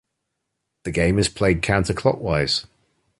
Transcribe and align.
The 0.83 0.89
game 0.89 1.19
is 1.19 1.29
played 1.29 1.61
counter 1.61 1.93
clockwise. 1.93 2.65